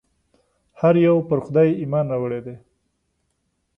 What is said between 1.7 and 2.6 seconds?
ایمان راوړی دی.